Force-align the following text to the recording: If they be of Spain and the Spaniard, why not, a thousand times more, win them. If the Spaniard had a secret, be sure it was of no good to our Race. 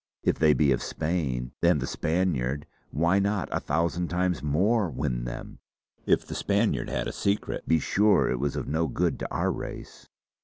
If 0.23 0.39
they 0.39 0.55
be 0.55 0.71
of 0.71 0.81
Spain 0.81 1.51
and 1.61 1.79
the 1.79 1.85
Spaniard, 1.85 2.65
why 2.89 3.19
not, 3.19 3.49
a 3.51 3.59
thousand 3.59 4.07
times 4.07 4.41
more, 4.41 4.89
win 4.89 5.25
them. 5.25 5.59
If 6.07 6.25
the 6.25 6.33
Spaniard 6.33 6.89
had 6.89 7.07
a 7.07 7.11
secret, 7.13 7.67
be 7.67 7.77
sure 7.79 8.27
it 8.27 8.39
was 8.39 8.55
of 8.55 8.67
no 8.67 8.87
good 8.87 9.19
to 9.19 9.31
our 9.31 9.51
Race. 9.51 10.07